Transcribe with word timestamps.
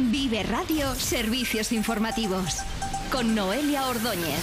Vive 0.00 0.44
Radio 0.44 0.94
Servicios 0.94 1.72
Informativos 1.72 2.58
con 3.10 3.34
Noelia 3.34 3.88
Ordóñez. 3.88 4.38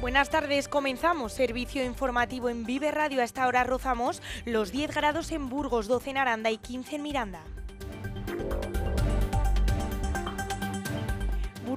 Buenas 0.00 0.30
tardes, 0.30 0.66
comenzamos 0.66 1.32
servicio 1.32 1.84
informativo 1.84 2.48
en 2.48 2.64
Vive 2.64 2.90
Radio. 2.90 3.20
A 3.20 3.24
esta 3.24 3.46
hora 3.46 3.62
rozamos 3.62 4.20
los 4.46 4.72
10 4.72 4.92
grados 4.92 5.30
en 5.30 5.48
Burgos, 5.48 5.86
12 5.86 6.10
en 6.10 6.16
Aranda 6.18 6.50
y 6.50 6.58
15 6.58 6.96
en 6.96 7.02
Miranda. 7.02 7.44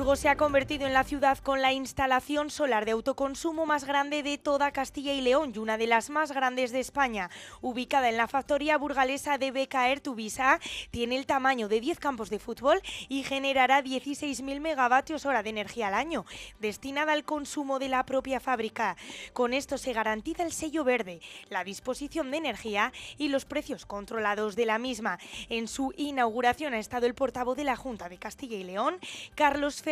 Burgos 0.02 0.21
se 0.21 0.29
ha 0.29 0.36
convertido 0.36 0.88
en 0.88 0.93
la 0.93 1.04
ciudad 1.04 1.38
con 1.38 1.61
la 1.61 1.73
instalación 1.73 2.50
solar 2.50 2.86
de 2.86 2.91
autoconsumo 2.93 3.68
más 3.68 3.86
grande 3.86 4.23
de 4.23 4.39
toda 4.39 4.71
Castilla 4.71 5.13
y 5.13 5.21
León 5.21 5.51
y 5.54 5.59
una 5.59 5.77
de 5.77 5.86
las 5.86 6.09
más 6.09 6.31
grandes 6.31 6.71
de 6.71 6.79
España. 6.79 7.29
Ubicada 7.61 8.09
en 8.09 8.18
la 8.18 8.27
factoría 8.27 8.79
burgalesa 8.79 9.37
de 9.37 9.51
Becaer 9.51 10.00
Tuvisa, 10.00 10.60
tiene 10.89 11.19
el 11.19 11.27
tamaño 11.27 11.68
de 11.68 11.82
10 11.82 12.00
campos 12.00 12.32
de 12.32 12.39
fútbol 12.39 12.82
y 13.10 13.21
generará 13.21 13.83
16.000 13.83 14.60
megavatios 14.60 15.27
hora 15.27 15.43
de 15.43 15.51
energía 15.51 15.89
al 15.89 15.93
año, 15.93 16.25
destinada 16.60 17.13
al 17.13 17.24
consumo 17.24 17.77
de 17.77 17.89
la 17.89 18.04
propia 18.04 18.39
fábrica. 18.39 18.97
Con 19.33 19.54
esto 19.54 19.77
se 19.77 19.93
garantiza 19.93 20.41
el 20.41 20.52
sello 20.52 20.83
verde, 20.83 21.21
la 21.49 21.63
disposición 21.63 22.32
de 22.32 22.38
energía 22.38 22.91
y 23.19 23.27
los 23.27 23.46
precios 23.46 23.86
controlados 23.86 24.55
de 24.55 24.65
la 24.65 24.79
misma. 24.79 25.19
En 25.47 25.68
su 25.68 25.93
inauguración 25.96 26.74
ha 26.74 26.79
estado 26.79 27.05
el 27.05 27.13
portavoz 27.13 27.55
de 27.55 27.65
la 27.65 27.75
Junta 27.75 28.10
de 28.10 28.18
Castilla 28.18 28.57
y 28.57 28.63
León, 28.63 28.97
Carlos 29.36 29.83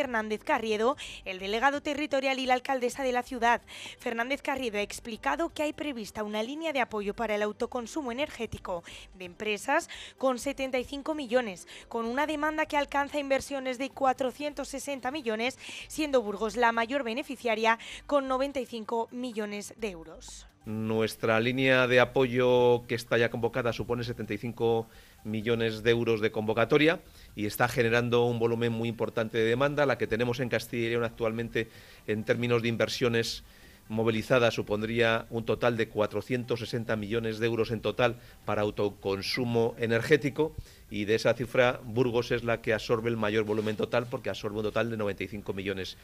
Carriedo, 0.45 0.95
el 1.25 1.39
delegado 1.39 1.81
territorial 1.81 2.39
y 2.39 2.45
la 2.45 2.53
alcaldesa 2.53 3.03
de 3.03 3.11
la 3.11 3.23
ciudad. 3.23 3.61
Fernández 3.99 4.41
Carriedo 4.41 4.77
ha 4.77 4.81
explicado 4.81 5.49
que 5.49 5.63
hay 5.63 5.73
prevista 5.73 6.23
una 6.23 6.41
línea 6.41 6.73
de 6.73 6.79
apoyo 6.79 7.13
para 7.13 7.35
el 7.35 7.41
autoconsumo 7.41 8.11
energético 8.11 8.83
de 9.15 9.25
empresas 9.25 9.89
con 10.17 10.39
75 10.39 11.13
millones, 11.15 11.67
con 11.89 12.05
una 12.05 12.27
demanda 12.27 12.65
que 12.65 12.77
alcanza 12.77 13.19
inversiones 13.19 13.77
de 13.77 13.89
460 13.89 15.11
millones, 15.11 15.57
siendo 15.87 16.21
Burgos 16.21 16.55
la 16.55 16.71
mayor 16.71 17.03
beneficiaria 17.03 17.77
con 18.07 18.27
95 18.27 19.09
millones 19.11 19.73
de 19.77 19.89
euros. 19.89 20.48
Nuestra 20.65 21.39
línea 21.39 21.87
de 21.87 21.99
apoyo 21.99 22.83
que 22.87 22.95
está 22.95 23.17
ya 23.17 23.29
convocada 23.29 23.73
supone 23.73 24.03
75 24.03 24.87
millones 25.23 25.83
de 25.83 25.91
euros 25.91 26.21
de 26.21 26.31
convocatoria 26.31 26.99
y 27.35 27.45
está 27.45 27.67
generando 27.67 28.25
un 28.25 28.39
volumen 28.39 28.73
muy 28.73 28.89
importante 28.89 29.37
de 29.37 29.45
demanda. 29.45 29.85
La 29.85 29.97
que 29.97 30.05
tenemos 30.05 30.39
en 30.39 30.49
Castilla 30.49 30.87
y 30.87 30.89
León 30.89 31.05
actualmente 31.05 31.69
en 32.07 32.23
términos 32.23 32.61
de 32.61 32.67
inversiones 32.67 33.43
movilizadas 33.89 34.53
supondría 34.53 35.25
un 35.31 35.45
total 35.45 35.75
de 35.75 35.89
460 35.89 36.95
millones 36.95 37.39
de 37.39 37.47
euros 37.47 37.71
en 37.71 37.81
total 37.81 38.17
para 38.45 38.61
autoconsumo 38.61 39.75
energético 39.79 40.55
y 40.91 41.05
de 41.05 41.15
esa 41.15 41.33
cifra 41.33 41.81
Burgos 41.83 42.31
es 42.31 42.43
la 42.43 42.61
que 42.61 42.73
absorbe 42.73 43.09
el 43.09 43.17
mayor 43.17 43.45
volumen 43.45 43.75
total 43.75 44.05
porque 44.05 44.29
absorbe 44.29 44.57
un 44.57 44.63
total 44.63 44.91
de 44.91 44.97
95 44.97 45.53
millones. 45.53 45.97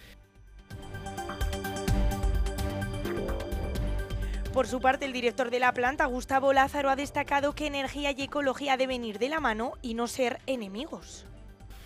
Por 4.55 4.67
su 4.67 4.79
parte, 4.79 5.03
el 5.03 5.11
director 5.11 5.51
de 5.51 5.59
la 5.59 5.73
planta, 5.73 6.05
Gustavo 6.05 6.53
Lázaro, 6.53 6.89
ha 6.89 6.95
destacado 6.95 7.53
que 7.53 7.67
energía 7.67 8.11
y 8.11 8.21
ecología 8.21 8.77
deben 8.77 9.03
ir 9.03 9.19
de 9.19 9.27
la 9.27 9.41
mano 9.41 9.73
y 9.81 9.95
no 9.95 10.07
ser 10.07 10.39
enemigos. 10.47 11.25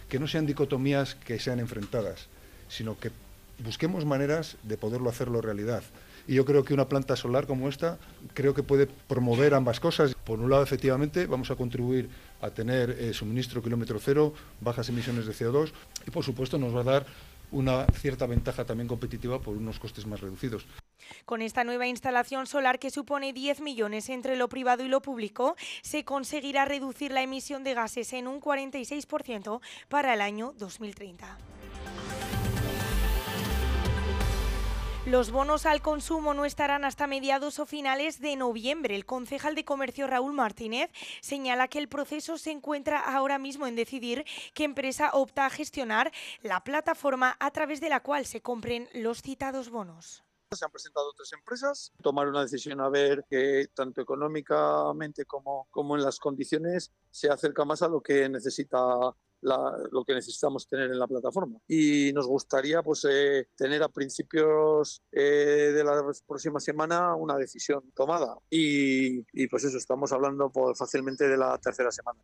Que 0.08 0.20
no 0.20 0.28
sean 0.28 0.46
dicotomías 0.46 1.16
que 1.16 1.40
sean 1.40 1.60
enfrentadas, 1.60 2.28
sino 2.68 2.96
que 3.00 3.10
busquemos 3.64 4.06
maneras 4.06 4.56
de 4.62 4.78
poderlo 4.78 5.10
hacerlo 5.10 5.42
realidad. 5.42 5.82
Y 6.28 6.36
yo 6.36 6.46
creo 6.46 6.64
que 6.64 6.76
una 6.76 6.88
planta 6.88 7.16
solar 7.16 7.48
como 7.48 7.70
esta 7.70 7.98
creo 8.36 8.54
que 8.54 8.62
puede 8.62 8.86
promover 8.86 9.56
ambas 9.56 9.80
cosas. 9.80 10.14
Por 10.14 10.40
un 10.40 10.52
lado, 10.52 10.62
efectivamente, 10.62 11.26
vamos 11.26 11.50
a 11.50 11.56
contribuir 11.56 12.08
a 12.40 12.52
tener 12.52 12.92
eh, 12.92 13.16
suministro 13.16 13.64
kilómetro 13.64 13.98
cero, 14.00 14.36
bajas 14.62 14.90
emisiones 14.90 15.26
de 15.26 15.34
CO2 15.34 15.72
y, 16.06 16.12
por 16.12 16.24
supuesto, 16.24 16.60
nos 16.60 16.76
va 16.76 16.82
a 16.82 16.84
dar 16.84 17.06
una 17.52 17.88
cierta 17.88 18.28
ventaja 18.28 18.64
también 18.64 18.88
competitiva 18.88 19.42
por 19.42 19.58
unos 19.58 19.80
costes 19.80 20.06
más 20.06 20.22
reducidos. 20.22 20.68
Con 21.26 21.42
esta 21.42 21.64
nueva 21.64 21.88
instalación 21.88 22.48
solar 22.48 22.80
que 22.80 22.92
supone 22.92 23.34
10 23.34 23.62
millones 23.62 24.10
entre 24.10 24.36
lo 24.36 24.50
privado 24.50 24.84
y 24.84 24.88
lo 24.88 25.02
público, 25.02 25.56
se 25.82 26.04
conseguirá 26.04 26.66
reducir 26.66 27.12
la 27.12 27.22
emisión 27.22 27.64
de 27.64 27.74
gases 27.74 28.14
en 28.14 28.28
un 28.28 28.42
46% 28.42 29.62
para 29.88 30.14
el 30.14 30.22
año 30.22 30.54
2030. 30.58 31.38
Los 35.10 35.32
bonos 35.32 35.66
al 35.66 35.82
consumo 35.82 36.36
no 36.36 36.46
estarán 36.46 36.86
hasta 36.86 37.08
mediados 37.08 37.58
o 37.58 37.66
finales 37.66 38.20
de 38.20 38.36
noviembre. 38.36 38.96
El 38.96 39.08
concejal 39.08 39.56
de 39.56 39.66
comercio 39.66 40.06
Raúl 40.06 40.34
Martínez 40.34 40.92
señala 41.20 41.68
que 41.68 41.80
el 41.80 41.88
proceso 41.88 42.38
se 42.38 42.52
encuentra 42.52 43.00
ahora 43.00 43.40
mismo 43.40 43.66
en 43.66 43.76
decidir 43.76 44.24
qué 44.54 44.66
empresa 44.66 45.10
opta 45.14 45.48
a 45.48 45.50
gestionar 45.50 46.12
la 46.44 46.64
plataforma 46.64 47.38
a 47.40 47.50
través 47.50 47.82
de 47.82 47.90
la 47.90 48.02
cual 48.02 48.28
se 48.28 48.42
compren 48.42 48.88
los 48.94 49.24
citados 49.24 49.72
bonos. 49.72 50.24
Se 50.52 50.66
han 50.66 50.72
presentado 50.72 51.14
tres 51.16 51.32
empresas, 51.34 51.94
tomar 52.02 52.28
una 52.28 52.42
decisión 52.42 52.82
a 52.82 52.90
ver 52.90 53.24
que 53.30 53.68
tanto 53.76 54.02
económicamente 54.02 55.26
como, 55.26 55.68
como 55.70 55.96
en 55.96 56.02
las 56.02 56.18
condiciones 56.18 56.92
se 57.12 57.30
acerca 57.30 57.66
más 57.66 57.84
a 57.84 57.88
lo 57.88 58.02
que 58.02 58.28
necesita 58.28 59.14
lo 59.42 60.04
que 60.06 60.16
necesitamos 60.16 60.68
tener 60.68 60.90
en 60.92 60.98
la 60.98 61.08
plataforma. 61.08 61.60
Y 61.68 62.12
nos 62.14 62.26
gustaría 62.26 62.82
pues, 62.82 63.06
eh, 63.08 63.48
tener 63.56 63.84
a 63.84 63.90
principios 63.90 65.04
eh, 65.12 65.72
de 65.72 65.84
la 65.84 66.04
próxima 66.28 66.60
semana 66.60 67.16
una 67.16 67.38
decisión 67.38 67.92
tomada. 67.96 68.36
Y, 68.50 69.20
y 69.32 69.48
pues 69.48 69.64
eso, 69.66 69.78
estamos 69.78 70.12
hablando 70.12 70.52
pues, 70.52 70.78
fácilmente 70.80 71.28
de 71.28 71.38
la 71.38 71.60
tercera 71.60 71.92
semana. 71.92 72.20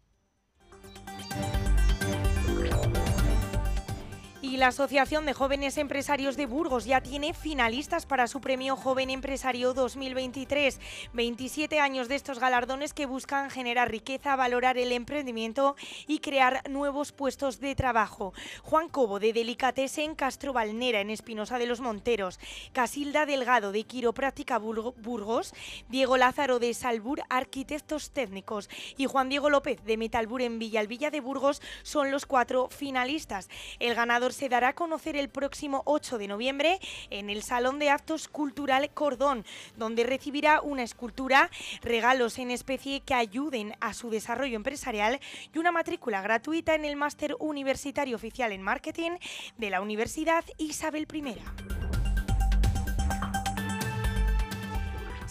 La 4.58 4.68
Asociación 4.68 5.26
de 5.26 5.34
Jóvenes 5.34 5.78
Empresarios 5.78 6.38
de 6.38 6.46
Burgos 6.46 6.86
ya 6.86 7.02
tiene 7.02 7.34
finalistas 7.34 8.06
para 8.06 8.28
su 8.28 8.40
premio 8.40 8.78
Joven 8.78 9.10
Empresario 9.10 9.74
2023. 9.74 10.80
27 11.12 11.82
años 11.82 12.08
de 12.08 12.16
estos 12.16 12.40
galardones 12.40 12.94
que 12.94 13.06
buscan 13.06 13.50
generar 13.50 13.92
riqueza, 13.92 14.38
valorar 14.38 14.78
el 14.78 14.94
emprendimiento 14.94 15.76
y 16.08 16.20
crear 16.20 16.70
nuevos 16.70 17.12
puestos 17.12 17.60
de 17.60 17.76
trabajo. 17.76 18.34
Juan 18.64 18.88
Cobo 18.88 19.20
de 19.20 19.34
Delicatessen 19.34 20.16
Castro 20.16 20.54
Valnera 20.54 21.02
en 21.02 21.10
Espinosa 21.10 21.60
de 21.60 21.66
los 21.66 21.82
Monteros, 21.82 22.40
Casilda 22.72 23.26
Delgado 23.26 23.74
de 23.74 23.84
Quiropráctica 23.84 24.58
Burgos, 24.58 25.54
Diego 25.90 26.16
Lázaro 26.16 26.60
de 26.60 26.74
Salbur 26.74 27.24
Arquitectos 27.30 28.12
Técnicos 28.12 28.70
y 28.96 29.06
Juan 29.06 29.28
Diego 29.28 29.50
López 29.50 29.84
de 29.84 29.98
Metalbur 29.98 30.42
en 30.42 30.60
Villalvilla 30.60 31.12
de 31.12 31.20
Burgos 31.20 31.62
son 31.84 32.10
los 32.10 32.26
cuatro 32.26 32.70
finalistas. 32.70 33.50
El 33.80 33.96
ganador 33.96 34.32
se 34.32 34.45
dará 34.50 34.70
a 34.70 34.74
conocer 34.74 35.16
el 35.16 35.30
próximo 35.30 35.82
8 35.86 36.18
de 36.18 36.28
noviembre 36.28 36.80
en 37.10 37.30
el 37.30 37.44
Salón 37.44 37.80
de 37.80 37.90
Actos 37.90 38.28
Cultural 38.28 38.90
Cordón, 38.94 39.46
donde 39.78 40.04
recibirá 40.04 40.62
una 40.62 40.84
escultura, 40.84 41.50
regalos 41.82 42.40
en 42.40 42.52
especie 42.52 43.02
que 43.02 43.14
ayuden 43.14 43.76
a 43.80 43.94
su 43.94 44.10
desarrollo 44.10 44.56
empresarial 44.56 45.20
y 45.54 45.60
una 45.60 45.72
matrícula 45.72 46.22
gratuita 46.22 46.76
en 46.76 46.86
el 46.86 46.96
Máster 46.96 47.36
Universitario 47.40 48.16
Oficial 48.16 48.52
en 48.52 48.62
Marketing 48.62 49.12
de 49.58 49.70
la 49.70 49.82
Universidad 49.82 50.44
Isabel 50.58 51.08
I. 51.12 51.75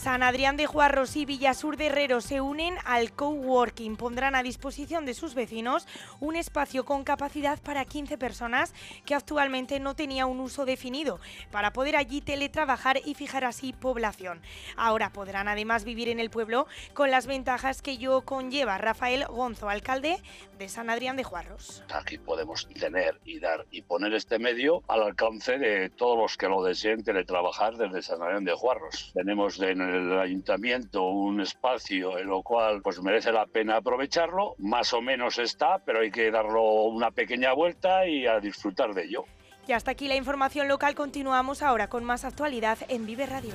San 0.05 0.23
Adrián 0.23 0.59
de 0.59 0.67
Juarros 0.67 1.17
y 1.17 1.25
Villasur 1.25 1.79
de 1.79 1.87
Herrero 1.87 2.21
se 2.21 2.43
unen 2.43 2.75
al 2.85 3.13
coworking. 3.13 3.97
Pondrán 3.97 4.35
a 4.35 4.43
disposición 4.43 5.07
de 5.07 5.15
sus 5.15 5.35
vecinos 5.35 5.89
un 6.21 6.37
espacio 6.37 6.85
con 6.85 7.05
capacidad 7.05 7.59
para 7.63 7.87
15 7.87 8.19
personas 8.19 8.75
que 9.07 9.15
actualmente 9.15 9.81
no 9.81 9.97
tenía 9.97 10.27
un 10.27 10.41
uso 10.41 10.67
definido 10.67 11.21
para 11.51 11.73
poder 11.73 11.97
allí 11.97 12.21
teletrabajar 12.21 13.01
y 13.03 13.15
fijar 13.15 13.47
así 13.47 13.73
población. 13.73 14.43
Ahora 14.77 15.11
podrán 15.11 15.49
además 15.49 15.85
vivir 15.85 16.11
en 16.11 16.21
el 16.21 16.29
pueblo 16.29 16.67
con 16.93 17.11
las 17.11 17.27
ventajas 17.27 17.81
que 17.81 17.97
yo 17.97 18.27
conlleva 18.27 18.77
Rafael 18.77 19.25
Gonzo, 19.25 19.71
alcalde 19.71 20.19
de 20.59 20.69
San 20.69 20.91
Adrián 20.91 21.17
de 21.17 21.25
Juarros. 21.25 21.83
Aquí 21.95 22.19
podemos 22.19 22.69
tener 22.69 23.19
y 23.25 23.41
dar 23.41 23.65
y 23.71 23.81
poner 23.81 24.13
este 24.13 24.39
medio 24.39 24.83
al 24.87 25.03
alcance 25.03 25.57
de 25.57 25.89
todos 25.89 26.19
los 26.19 26.37
que 26.37 26.49
lo 26.49 26.63
deseen 26.63 27.03
teletrabajar 27.03 27.79
desde 27.79 28.03
San 28.03 28.23
Adrián 28.23 28.45
de 28.45 28.53
Juarros. 28.53 29.11
Tenemos 29.15 29.59
en 29.61 29.94
el 29.95 30.19
ayuntamiento 30.19 31.03
un 31.05 31.41
espacio 31.41 32.19
en 32.19 32.27
lo 32.27 32.43
cual 32.43 32.83
pues 32.83 33.01
merece 33.03 33.33
la 33.33 33.47
pena 33.47 33.77
aprovecharlo, 33.77 34.55
más 34.59 34.93
o 34.93 35.01
menos 35.01 35.39
está, 35.39 35.79
pero 35.85 36.01
hay 36.01 36.11
que 36.11 36.31
darlo 36.31 36.63
una 36.85 37.11
pequeña 37.11 37.53
vuelta 37.53 38.07
y 38.07 38.27
a 38.27 38.41
disfrutar 38.41 38.95
de 38.95 39.05
ello. 39.05 39.25
Y 39.67 39.73
hasta 39.73 39.93
aquí 39.93 40.09
la 40.09 40.17
información 40.17 40.69
local, 40.69 40.95
continuamos 40.95 41.63
ahora 41.63 41.89
con 41.89 42.05
más 42.05 42.25
actualidad 42.25 42.79
en 42.89 43.07
Vive 43.07 43.27
Radio. 43.27 43.55